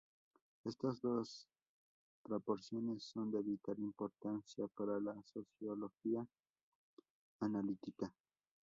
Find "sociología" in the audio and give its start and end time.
5.31-6.25